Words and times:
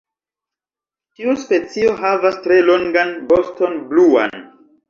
Tiu 1.19 1.35
specio 1.43 1.91
havas 2.05 2.39
tre 2.47 2.59
longan 2.71 3.15
voston 3.35 3.81
bluan. 3.93 4.39